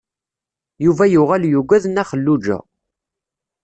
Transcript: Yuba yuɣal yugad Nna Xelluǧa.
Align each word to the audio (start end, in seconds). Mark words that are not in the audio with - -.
Yuba 0.85 1.03
yuɣal 1.13 1.43
yugad 1.51 1.83
Nna 1.87 2.03
Xelluǧa. 2.09 2.57